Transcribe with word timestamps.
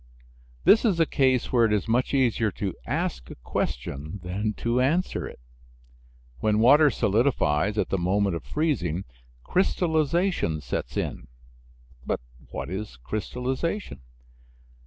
This 0.63 0.83
is 0.83 0.99
a 0.99 1.05
case 1.05 1.53
where 1.53 1.65
it 1.65 1.71
is 1.71 1.87
much 1.87 2.11
easier 2.11 2.49
to 2.53 2.73
ask 2.87 3.29
a 3.29 3.35
question 3.35 4.19
than 4.23 4.53
to 4.55 4.81
answer 4.81 5.27
it. 5.27 5.39
When 6.39 6.57
water 6.57 6.89
solidifies 6.89 7.77
at 7.77 7.89
the 7.89 7.99
moment 7.99 8.35
of 8.35 8.43
freezing, 8.43 9.03
crystallization 9.43 10.59
sets 10.61 10.97
in. 10.97 11.27
But 12.03 12.19
what 12.49 12.67
is 12.71 12.97
crystallization? 12.97 14.01